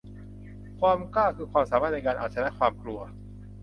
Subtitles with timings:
[0.79, 2.99] ความกล้าคือความสามารถในการเอาชนะความกลัว